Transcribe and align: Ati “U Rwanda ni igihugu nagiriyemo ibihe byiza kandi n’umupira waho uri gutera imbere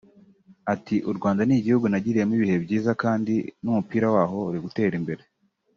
Ati 0.73 0.95
“U 1.09 1.11
Rwanda 1.17 1.41
ni 1.45 1.55
igihugu 1.59 1.85
nagiriyemo 1.87 2.33
ibihe 2.37 2.57
byiza 2.65 2.91
kandi 3.03 3.33
n’umupira 3.63 4.07
waho 4.15 4.37
uri 4.49 4.59
gutera 4.65 4.95
imbere 5.01 5.23